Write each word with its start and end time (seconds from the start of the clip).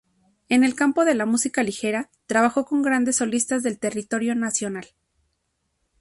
En 0.49 0.63
el 0.63 0.73
campo 0.73 1.05
de 1.05 1.13
la 1.13 1.27
música 1.27 1.61
ligera 1.61 2.09
trabajó 2.25 2.65
con 2.65 2.81
grandes 2.81 3.17
solistas 3.17 3.61
del 3.61 3.77
territorio 3.77 4.33
nacional. 4.33 4.87